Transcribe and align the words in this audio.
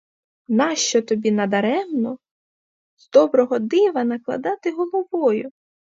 Нащо 0.47 1.01
тобі 1.01 1.31
надаремно, 1.31 2.17
з 2.95 3.09
доброго 3.09 3.59
дива 3.59 4.03
накладати 4.03 4.71
головою? 4.71 5.51